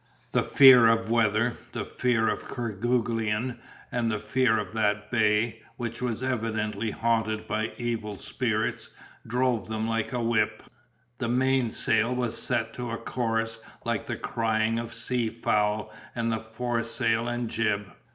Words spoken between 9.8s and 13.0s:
like a whip. The mainsail was set to a